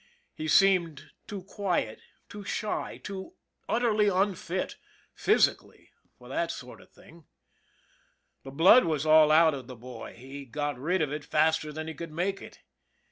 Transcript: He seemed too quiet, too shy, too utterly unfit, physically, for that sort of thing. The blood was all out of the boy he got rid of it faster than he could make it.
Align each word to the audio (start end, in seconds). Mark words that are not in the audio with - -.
He 0.33 0.47
seemed 0.47 1.11
too 1.27 1.43
quiet, 1.43 2.01
too 2.27 2.43
shy, 2.43 2.97
too 2.97 3.35
utterly 3.69 4.07
unfit, 4.07 4.77
physically, 5.13 5.91
for 6.17 6.27
that 6.27 6.49
sort 6.49 6.81
of 6.81 6.89
thing. 6.91 7.25
The 8.41 8.49
blood 8.49 8.85
was 8.85 9.05
all 9.05 9.31
out 9.31 9.53
of 9.53 9.67
the 9.67 9.75
boy 9.75 10.15
he 10.15 10.45
got 10.45 10.79
rid 10.79 11.03
of 11.03 11.13
it 11.13 11.23
faster 11.23 11.71
than 11.71 11.87
he 11.87 11.93
could 11.93 12.11
make 12.11 12.41
it. 12.41 12.61